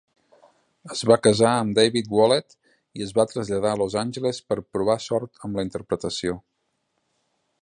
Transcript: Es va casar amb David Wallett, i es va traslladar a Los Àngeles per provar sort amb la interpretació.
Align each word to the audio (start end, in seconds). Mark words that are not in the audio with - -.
Es 0.95 1.03
va 1.09 1.17
casar 1.27 1.51
amb 1.65 1.77
David 1.79 2.09
Wallett, 2.19 2.57
i 3.01 3.07
es 3.09 3.13
va 3.19 3.27
traslladar 3.35 3.75
a 3.77 3.81
Los 3.85 3.99
Àngeles 4.05 4.43
per 4.49 4.61
provar 4.65 4.99
sort 5.11 5.49
amb 5.49 5.61
la 5.61 5.71
interpretació. 5.71 6.41